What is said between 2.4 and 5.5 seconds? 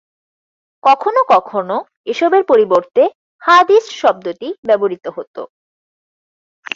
পরিবর্তে "হাদীস" শব্দটি ব্যবহৃত হত।